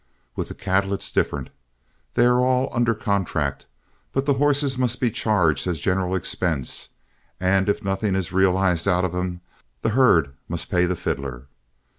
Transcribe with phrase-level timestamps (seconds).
[0.35, 1.51] With the cattle it's different;
[2.15, 3.67] they are all under contract,
[4.13, 6.89] but the horses must be charged as general expense,
[7.39, 9.41] and if nothing is realized out of them,
[9.83, 11.45] the herd must pay the fiddler.